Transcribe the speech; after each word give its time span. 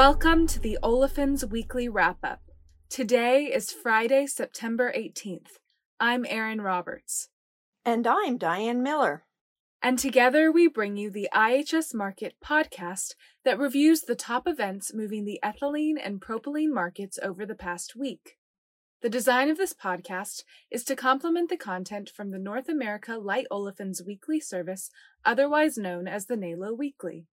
Welcome 0.00 0.46
to 0.46 0.58
the 0.58 0.78
Olefins 0.82 1.46
Weekly 1.46 1.86
Wrap 1.86 2.24
Up. 2.24 2.40
Today 2.88 3.52
is 3.52 3.70
Friday, 3.70 4.26
September 4.26 4.90
18th. 4.96 5.58
I'm 6.00 6.24
Aaron 6.26 6.62
Roberts. 6.62 7.28
And 7.84 8.06
I'm 8.06 8.38
Diane 8.38 8.82
Miller. 8.82 9.26
And 9.82 9.98
together 9.98 10.50
we 10.50 10.68
bring 10.68 10.96
you 10.96 11.10
the 11.10 11.28
IHS 11.34 11.94
Markit 11.94 12.32
podcast 12.42 13.14
that 13.44 13.58
reviews 13.58 14.00
the 14.00 14.14
top 14.14 14.48
events 14.48 14.94
moving 14.94 15.26
the 15.26 15.38
ethylene 15.44 15.96
and 16.02 16.18
propylene 16.18 16.72
markets 16.72 17.18
over 17.22 17.44
the 17.44 17.54
past 17.54 17.94
week. 17.94 18.38
The 19.02 19.10
design 19.10 19.50
of 19.50 19.58
this 19.58 19.74
podcast 19.74 20.44
is 20.70 20.82
to 20.84 20.96
complement 20.96 21.50
the 21.50 21.58
content 21.58 22.08
from 22.08 22.30
the 22.30 22.38
North 22.38 22.70
America 22.70 23.18
Light 23.18 23.46
Olefins 23.52 23.98
Weekly 24.06 24.40
service, 24.40 24.88
otherwise 25.26 25.76
known 25.76 26.08
as 26.08 26.24
the 26.24 26.38
NALO 26.38 26.72
Weekly. 26.72 27.26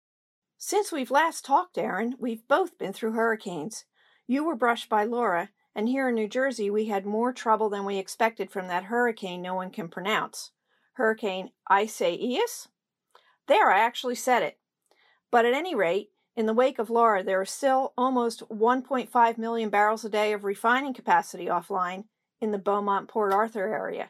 Since 0.59 0.91
we've 0.91 1.11
last 1.11 1.45
talked, 1.45 1.77
Aaron, 1.77 2.15
we've 2.17 2.47
both 2.47 2.79
been 2.79 2.91
through 2.91 3.11
hurricanes. 3.11 3.85
You 4.25 4.43
were 4.43 4.55
brushed 4.55 4.89
by 4.89 5.03
Laura, 5.03 5.51
and 5.75 5.87
here 5.87 6.09
in 6.09 6.15
New 6.15 6.27
Jersey 6.27 6.71
we 6.71 6.85
had 6.85 7.05
more 7.05 7.31
trouble 7.31 7.69
than 7.69 7.85
we 7.85 7.99
expected 7.99 8.49
from 8.49 8.67
that 8.67 8.85
hurricane 8.85 9.43
no 9.43 9.53
one 9.53 9.69
can 9.69 9.87
pronounce. 9.87 10.51
Hurricane 10.93 11.51
Isaias? 11.71 12.69
There, 13.47 13.71
I 13.71 13.79
actually 13.79 14.15
said 14.15 14.41
it. 14.41 14.57
But 15.29 15.45
at 15.45 15.53
any 15.53 15.75
rate, 15.75 16.09
in 16.35 16.47
the 16.47 16.55
wake 16.55 16.79
of 16.79 16.89
Laura, 16.89 17.23
there 17.23 17.39
are 17.39 17.45
still 17.45 17.93
almost 17.95 18.41
1.5 18.49 19.37
million 19.37 19.69
barrels 19.69 20.03
a 20.05 20.09
day 20.09 20.33
of 20.33 20.43
refining 20.43 20.93
capacity 20.93 21.45
offline 21.45 22.05
in 22.41 22.51
the 22.51 22.57
Beaumont 22.57 23.07
Port 23.07 23.31
Arthur 23.31 23.71
area, 23.71 24.09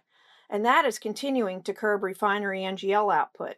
and 0.49 0.63
that 0.63 0.85
is 0.85 0.97
continuing 0.97 1.61
to 1.63 1.73
curb 1.73 2.03
refinery 2.03 2.61
NGL 2.61 3.13
output. 3.13 3.55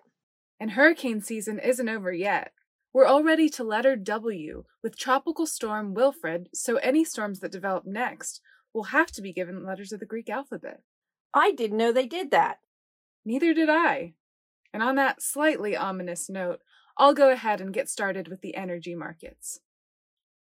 And 0.60 0.72
hurricane 0.72 1.22
season 1.22 1.60
isn't 1.60 1.88
over 1.88 2.12
yet. 2.12 2.52
We're 2.92 3.08
already 3.08 3.50
to 3.50 3.64
letter 3.64 3.96
W 3.96 4.64
with 4.82 4.98
Tropical 4.98 5.46
Storm 5.46 5.94
Wilfred, 5.94 6.50
so 6.56 6.78
any 6.78 7.04
storms 7.04 7.40
that 7.40 7.52
develop 7.52 7.86
next 7.86 8.42
will 8.74 8.86
have 8.86 9.12
to 9.12 9.22
be 9.22 9.32
given 9.32 9.64
letters 9.64 9.92
of 9.92 10.00
the 10.00 10.08
Greek 10.08 10.28
alphabet. 10.28 10.82
I 11.32 11.52
didn't 11.52 11.78
know 11.78 11.92
they 11.92 12.08
did 12.08 12.32
that. 12.32 12.58
Neither 13.24 13.54
did 13.54 13.70
I. 13.70 14.16
And 14.74 14.82
on 14.82 14.96
that 14.96 15.22
slightly 15.22 15.78
ominous 15.78 16.32
note, 16.32 16.62
I'll 16.98 17.14
go 17.14 17.30
ahead 17.30 17.62
and 17.62 17.74
get 17.74 17.90
started 17.90 18.28
with 18.28 18.42
the 18.42 18.56
energy 18.56 18.96
markets. 18.96 19.60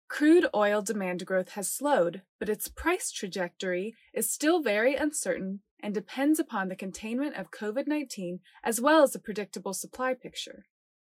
Crude 0.08 0.47
oil 0.55 0.80
demand 0.80 1.27
growth 1.27 1.51
has 1.51 1.70
slowed, 1.70 2.23
but 2.41 2.48
its 2.48 2.69
price 2.69 3.11
trajectory 3.12 3.95
is 4.14 4.33
still 4.33 4.62
very 4.62 4.95
uncertain 4.95 5.61
and 5.80 5.92
depends 5.92 6.41
upon 6.41 6.69
the 6.69 6.77
containment 6.77 7.36
of 7.36 7.51
COVID 7.51 7.86
19 7.86 8.41
as 8.64 8.80
well 8.80 9.03
as 9.03 9.14
a 9.14 9.20
predictable 9.20 9.75
supply 9.75 10.14
picture. 10.14 10.64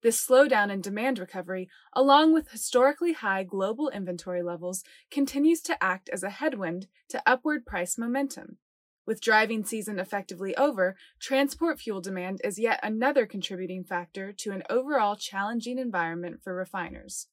This 0.03 0.25
slowdown 0.27 0.71
in 0.71 0.81
demand 0.81 1.21
recovery, 1.21 1.69
along 1.93 2.33
with 2.33 2.51
historically 2.51 3.13
high 3.13 3.45
global 3.45 3.89
inventory 3.89 4.43
levels, 4.43 4.83
continues 5.13 5.61
to 5.63 5.83
act 5.83 6.09
as 6.09 6.25
a 6.25 6.31
headwind 6.31 6.89
to 7.11 7.23
upward 7.25 7.65
price 7.65 7.97
momentum. 7.97 8.59
With 9.07 9.21
driving 9.21 9.65
season 9.65 10.01
effectively 10.01 10.57
over, 10.57 10.97
transport 11.21 11.81
fuel 11.81 12.01
demand 12.01 12.41
is 12.43 12.59
yet 12.59 12.81
another 12.83 13.27
contributing 13.27 13.85
factor 13.85 14.33
to 14.33 14.51
an 14.51 14.65
overall 14.69 15.15
challenging 15.15 15.79
environment 15.79 16.41
for 16.43 16.55
refiners. 16.55 17.29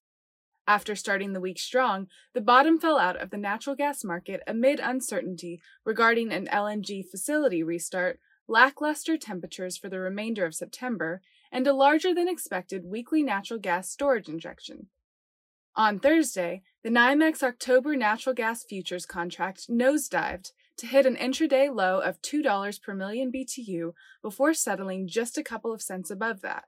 After 0.67 0.95
starting 0.95 1.33
the 1.33 1.41
week 1.41 1.57
strong, 1.57 2.07
the 2.33 2.41
bottom 2.41 2.79
fell 2.79 2.99
out 2.99 3.17
of 3.17 3.31
the 3.31 3.37
natural 3.37 3.75
gas 3.75 4.03
market 4.03 4.41
amid 4.45 4.79
uncertainty 4.79 5.59
regarding 5.83 6.31
an 6.31 6.45
LNG 6.45 7.03
facility 7.09 7.63
restart, 7.63 8.19
lackluster 8.49 9.15
temperatures 9.15 9.77
for 9.77 9.89
the 9.89 9.99
remainder 9.99 10.45
of 10.45 10.55
September, 10.55 11.21
and 11.51 11.65
a 11.67 11.73
larger 11.73 12.13
than 12.13 12.27
expected 12.27 12.83
weekly 12.83 13.23
natural 13.23 13.59
gas 13.59 13.89
storage 13.89 14.27
injection. 14.27 14.87
On 15.75 15.99
Thursday, 15.99 16.63
the 16.83 16.89
NYMEX 16.89 17.43
October 17.43 17.95
natural 17.95 18.33
gas 18.33 18.63
futures 18.63 19.05
contract 19.05 19.69
nosedived 19.69 20.51
to 20.77 20.87
hit 20.87 21.05
an 21.05 21.15
intraday 21.15 21.73
low 21.73 21.99
of 21.99 22.21
$2 22.21 22.81
per 22.81 22.93
million 22.93 23.31
BTU 23.31 23.93
before 24.21 24.53
settling 24.53 25.07
just 25.07 25.37
a 25.37 25.43
couple 25.43 25.71
of 25.71 25.81
cents 25.81 26.09
above 26.09 26.41
that. 26.41 26.65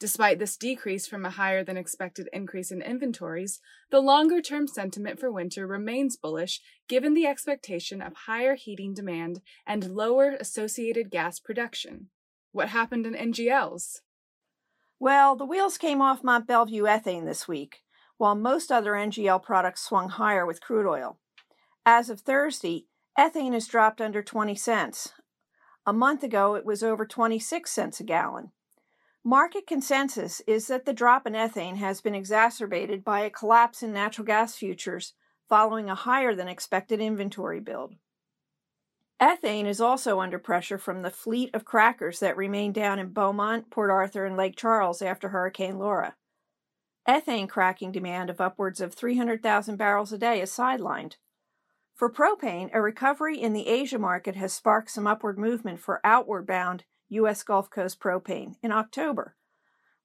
Despite 0.00 0.38
this 0.38 0.56
decrease 0.56 1.08
from 1.08 1.24
a 1.24 1.30
higher 1.30 1.64
than 1.64 1.76
expected 1.76 2.28
increase 2.32 2.70
in 2.70 2.82
inventories, 2.82 3.60
the 3.90 4.00
longer 4.00 4.40
term 4.40 4.68
sentiment 4.68 5.18
for 5.18 5.30
winter 5.30 5.66
remains 5.66 6.16
bullish 6.16 6.60
given 6.88 7.14
the 7.14 7.26
expectation 7.26 8.00
of 8.00 8.14
higher 8.26 8.54
heating 8.54 8.94
demand 8.94 9.40
and 9.66 9.96
lower 9.96 10.36
associated 10.38 11.10
gas 11.10 11.40
production. 11.40 12.10
What 12.52 12.68
happened 12.68 13.06
in 13.06 13.14
NGLs? 13.14 14.00
Well, 15.00 15.34
the 15.34 15.44
wheels 15.44 15.78
came 15.78 16.00
off 16.00 16.22
Mont 16.22 16.46
Belvieu 16.46 16.84
ethane 16.84 17.24
this 17.24 17.48
week, 17.48 17.82
while 18.18 18.34
most 18.36 18.70
other 18.70 18.92
NGL 18.92 19.42
products 19.42 19.82
swung 19.82 20.10
higher 20.10 20.46
with 20.46 20.60
crude 20.60 20.88
oil. 20.88 21.18
As 21.84 22.08
of 22.08 22.20
Thursday, 22.20 22.86
Ethane 23.18 23.52
has 23.52 23.66
dropped 23.66 24.00
under 24.00 24.22
20 24.22 24.54
cents. 24.54 25.12
A 25.84 25.92
month 25.92 26.22
ago, 26.22 26.54
it 26.54 26.64
was 26.64 26.84
over 26.84 27.04
26 27.04 27.68
cents 27.70 27.98
a 27.98 28.04
gallon. 28.04 28.52
Market 29.28 29.66
consensus 29.66 30.40
is 30.46 30.68
that 30.68 30.86
the 30.86 30.94
drop 30.94 31.26
in 31.26 31.34
ethane 31.34 31.76
has 31.76 32.00
been 32.00 32.14
exacerbated 32.14 33.04
by 33.04 33.20
a 33.20 33.28
collapse 33.28 33.82
in 33.82 33.92
natural 33.92 34.24
gas 34.24 34.54
futures 34.54 35.12
following 35.50 35.90
a 35.90 35.94
higher 35.94 36.34
than 36.34 36.48
expected 36.48 36.98
inventory 36.98 37.60
build. 37.60 37.96
Ethane 39.20 39.66
is 39.66 39.82
also 39.82 40.18
under 40.20 40.38
pressure 40.38 40.78
from 40.78 41.02
the 41.02 41.10
fleet 41.10 41.50
of 41.54 41.66
crackers 41.66 42.20
that 42.20 42.38
remain 42.38 42.72
down 42.72 42.98
in 42.98 43.10
Beaumont, 43.10 43.68
Port 43.68 43.90
Arthur, 43.90 44.24
and 44.24 44.34
Lake 44.34 44.56
Charles 44.56 45.02
after 45.02 45.28
Hurricane 45.28 45.78
Laura. 45.78 46.16
Ethane 47.06 47.50
cracking 47.50 47.92
demand 47.92 48.30
of 48.30 48.40
upwards 48.40 48.80
of 48.80 48.94
300,000 48.94 49.76
barrels 49.76 50.10
a 50.10 50.16
day 50.16 50.40
is 50.40 50.50
sidelined. 50.50 51.16
For 51.94 52.10
propane, 52.10 52.70
a 52.72 52.80
recovery 52.80 53.38
in 53.38 53.52
the 53.52 53.68
Asia 53.68 53.98
market 53.98 54.36
has 54.36 54.54
sparked 54.54 54.90
some 54.90 55.06
upward 55.06 55.38
movement 55.38 55.80
for 55.80 56.00
outward 56.02 56.46
bound 56.46 56.84
U.S. 57.10 57.42
Gulf 57.42 57.70
Coast 57.70 58.00
propane 58.00 58.56
in 58.62 58.72
October. 58.72 59.34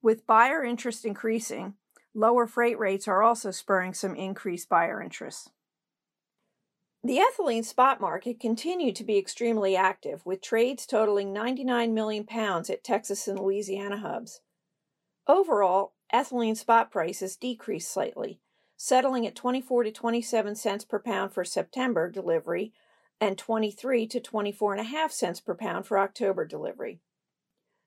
With 0.01 0.27
buyer 0.27 0.63
interest 0.63 1.05
increasing, 1.05 1.75
lower 2.13 2.47
freight 2.47 2.77
rates 2.77 3.07
are 3.07 3.23
also 3.23 3.51
spurring 3.51 3.93
some 3.93 4.15
increased 4.15 4.69
buyer 4.69 5.01
interest. 5.01 5.51
The 7.05 7.19
ethylene 7.19 7.65
spot 7.65 7.99
market 7.99 8.39
continued 8.39 8.95
to 8.95 9.03
be 9.03 9.17
extremely 9.17 9.75
active, 9.75 10.25
with 10.25 10.41
trades 10.41 10.85
totaling 10.85 11.33
99 11.33 11.93
million 11.93 12.23
pounds 12.23 12.69
at 12.69 12.83
Texas 12.83 13.27
and 13.27 13.37
Louisiana 13.37 13.97
hubs. 13.97 14.39
Overall, 15.27 15.93
ethylene 16.13 16.55
spot 16.55 16.91
prices 16.91 17.35
decreased 17.35 17.91
slightly, 17.91 18.39
settling 18.77 19.27
at 19.27 19.35
24 19.35 19.83
to 19.83 19.91
27 19.91 20.55
cents 20.55 20.85
per 20.85 20.99
pound 20.99 21.33
for 21.33 21.43
September 21.43 22.09
delivery 22.09 22.71
and 23.19 23.37
23 23.37 24.07
to 24.07 24.19
24.5 24.19 25.11
cents 25.11 25.39
per 25.39 25.55
pound 25.55 25.85
for 25.85 25.97
October 25.97 26.45
delivery. 26.45 26.99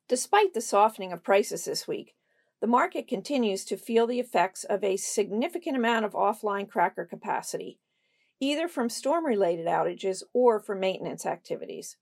Despite 0.09 0.54
the 0.54 0.60
softening 0.60 1.12
of 1.12 1.25
prices 1.25 1.64
this 1.64 1.88
week, 1.88 2.14
the 2.60 2.66
market 2.66 3.09
continues 3.09 3.65
to 3.66 3.76
feel 3.76 4.06
the 4.06 4.20
effects 4.20 4.65
of 4.65 4.82
a 4.82 4.97
significant 4.97 5.76
amount 5.76 6.04
of 6.04 6.12
offline 6.12 6.69
cracker 6.69 7.04
capacity, 7.04 7.78
either 8.41 8.69
from 8.69 8.88
storm 8.88 9.26
related 9.26 9.66
outages 9.66 10.22
or 10.32 10.60
from 10.60 10.81
maintenance 10.81 11.26
activities. 11.26 11.97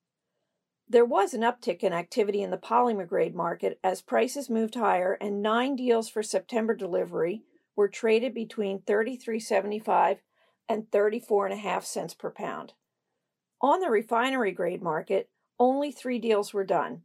There 0.88 1.04
was 1.04 1.32
an 1.32 1.40
uptick 1.40 1.82
in 1.82 1.92
activity 1.92 2.42
in 2.42 2.50
the 2.50 2.58
polymer 2.58 3.08
grade 3.08 3.34
market 3.34 3.80
as 3.82 4.02
prices 4.02 4.50
moved 4.50 4.74
higher, 4.74 5.16
and 5.20 5.42
nine 5.42 5.76
deals 5.76 6.08
for 6.08 6.22
September 6.22 6.74
delivery 6.74 7.42
were 7.74 7.88
traded 7.88 8.34
between 8.34 8.80
33.75 8.80 10.18
and 10.68 10.90
34.5 10.90 11.84
cents 11.84 12.14
per 12.14 12.30
pound. 12.30 12.74
On 13.64 13.80
the 13.80 13.88
refinery 13.88 14.52
grade 14.52 14.82
market, 14.82 15.30
only 15.58 15.90
three 15.90 16.18
deals 16.18 16.52
were 16.52 16.64
done 16.66 17.04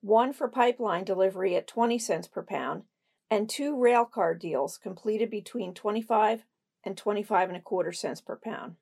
one 0.00 0.32
for 0.32 0.48
pipeline 0.48 1.04
delivery 1.04 1.54
at 1.54 1.68
20 1.68 2.00
cents 2.00 2.26
per 2.26 2.42
pound, 2.42 2.82
and 3.30 3.48
two 3.48 3.76
railcar 3.76 4.36
deals 4.36 4.76
completed 4.76 5.30
between 5.30 5.72
25 5.72 6.46
and 6.82 6.96
25 6.96 7.50
and 7.50 7.56
a 7.56 7.60
quarter 7.60 7.92
cents 7.92 8.20
per 8.20 8.34
pound. 8.34 8.74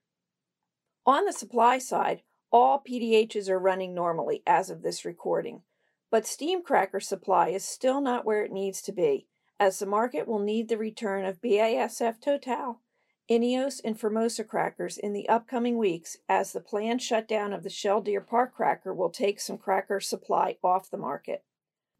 On 1.04 1.26
the 1.26 1.32
supply 1.34 1.76
side, 1.76 2.22
all 2.50 2.82
PDHs 2.82 3.50
are 3.50 3.58
running 3.58 3.94
normally 3.94 4.42
as 4.46 4.70
of 4.70 4.80
this 4.80 5.04
recording, 5.04 5.64
but 6.10 6.26
steam 6.26 6.62
cracker 6.62 6.98
supply 6.98 7.48
is 7.48 7.62
still 7.62 8.00
not 8.00 8.24
where 8.24 8.42
it 8.42 8.52
needs 8.52 8.80
to 8.80 8.92
be 8.92 9.26
as 9.60 9.78
the 9.78 9.84
market 9.84 10.26
will 10.26 10.38
need 10.38 10.70
the 10.70 10.78
return 10.78 11.26
of 11.26 11.42
BASF 11.42 12.22
Total, 12.22 12.80
INEOS, 13.30 13.82
and 13.84 14.00
Formosa 14.00 14.42
crackers 14.42 14.96
in 14.96 15.12
the 15.12 15.28
upcoming 15.28 15.76
weeks 15.76 16.16
as 16.28 16.52
the 16.52 16.60
planned 16.60 17.02
shutdown 17.02 17.52
of 17.52 17.62
the 17.62 17.68
Shell 17.68 18.00
Deer 18.00 18.22
Park 18.22 18.54
cracker 18.54 18.94
will 18.94 19.10
take 19.10 19.38
some 19.38 19.58
cracker 19.58 20.00
supply 20.00 20.56
off 20.64 20.90
the 20.90 20.96
market. 20.96 21.44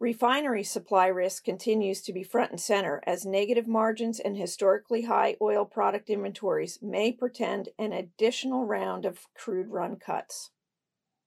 Refinery 0.01 0.65
supply 0.65 1.07
risk 1.09 1.45
continues 1.45 2.01
to 2.03 2.13
be 2.13 2.23
front 2.23 2.53
and 2.53 2.61
center 2.61 3.03
as 3.07 3.27
negative 3.27 3.67
margins 3.67 4.21
and 4.21 4.37
historically 4.37 5.03
high 5.03 5.37
oil 5.43 5.65
product 5.65 6.09
inventories 6.09 6.79
may 6.81 7.13
portend 7.13 7.69
an 7.79 7.93
additional 7.93 8.65
round 8.65 9.05
of 9.05 9.27
crude 9.35 9.69
run 9.69 9.97
cuts. 9.97 10.51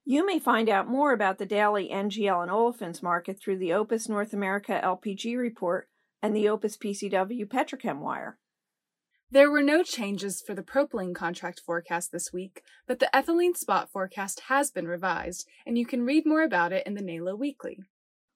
You 0.04 0.26
may 0.26 0.40
find 0.40 0.68
out 0.68 0.88
more 0.88 1.12
about 1.12 1.38
the 1.38 1.46
daily 1.46 1.90
NGL 1.90 2.42
and 2.42 2.50
olefins 2.50 3.04
market 3.04 3.38
through 3.38 3.58
the 3.58 3.72
OPIS 3.72 4.08
North 4.08 4.32
America 4.32 4.80
LPG 4.82 5.38
report 5.38 5.88
and 6.20 6.34
the 6.34 6.48
OPIS 6.48 6.76
PCW 6.76 7.46
Petrochem 7.46 8.00
wire. 8.00 8.38
There 9.32 9.50
were 9.50 9.62
no 9.62 9.82
changes 9.82 10.40
for 10.42 10.54
the 10.54 10.62
propylene 10.62 11.14
contract 11.14 11.62
forecast 11.64 12.12
this 12.12 12.34
week, 12.34 12.62
but 12.86 12.98
the 12.98 13.08
ethylene 13.14 13.56
spot 13.56 13.90
forecast 13.90 14.40
has 14.48 14.70
been 14.70 14.86
revised, 14.86 15.48
and 15.64 15.78
you 15.78 15.86
can 15.86 16.04
read 16.04 16.26
more 16.26 16.42
about 16.42 16.70
it 16.70 16.86
in 16.86 16.92
the 16.92 17.00
NALO 17.00 17.34
Weekly. 17.34 17.78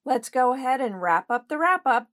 Let's 0.07 0.31
go 0.31 0.55
ahead 0.55 0.81
and 0.81 1.03
wrap 1.03 1.31
up 1.31 1.51
the 1.51 1.59
wrap 1.59 1.83
up. 1.85 2.07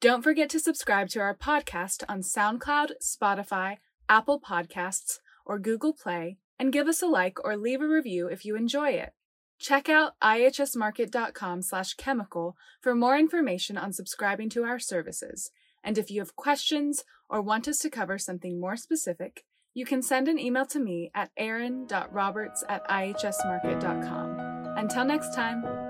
Don't 0.00 0.24
forget 0.24 0.50
to 0.50 0.58
subscribe 0.58 1.10
to 1.10 1.20
our 1.20 1.36
podcast 1.36 2.02
on 2.08 2.22
SoundCloud, 2.22 2.94
Spotify, 3.00 3.76
Apple 4.08 4.40
Podcasts, 4.40 5.20
or 5.46 5.60
Google 5.60 5.92
Play, 5.92 6.38
and 6.58 6.72
give 6.72 6.88
us 6.88 7.00
a 7.00 7.06
like 7.06 7.38
or 7.44 7.56
leave 7.56 7.80
a 7.80 7.86
review 7.86 8.26
if 8.26 8.44
you 8.44 8.56
enjoy 8.56 8.90
it. 8.90 9.12
Check 9.60 9.88
out 9.88 10.18
ihsmarkit.com/chemical 10.20 12.56
for 12.80 12.96
more 12.96 13.16
information 13.16 13.78
on 13.78 13.92
subscribing 13.92 14.50
to 14.50 14.64
our 14.64 14.80
services. 14.80 15.52
And 15.88 15.96
if 15.96 16.10
you 16.10 16.20
have 16.20 16.36
questions 16.36 17.02
or 17.30 17.40
want 17.40 17.66
us 17.66 17.78
to 17.78 17.88
cover 17.88 18.18
something 18.18 18.60
more 18.60 18.76
specific, 18.76 19.46
you 19.72 19.86
can 19.86 20.02
send 20.02 20.28
an 20.28 20.38
email 20.38 20.66
to 20.66 20.78
me 20.78 21.10
at 21.14 21.30
aaron.roberts 21.38 22.62
at 22.68 22.86
ihsmarkit.com. 22.90 24.74
Until 24.76 25.06
next 25.06 25.34
time. 25.34 25.87